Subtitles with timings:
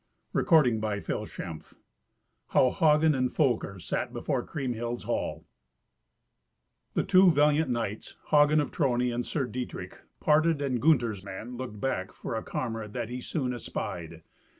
[0.33, 1.59] Twenty Ninth Adventure
[2.47, 5.45] How Hagen and Folker Sat Before Kriemhild's Hall
[6.95, 11.79] The two valiant knights, Hagen of Trony and Sir Dietrich, parted, and Gunther's man looked
[11.79, 14.23] back for a comrade that he soon espied.